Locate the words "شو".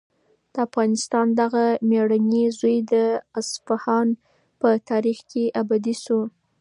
6.03-6.21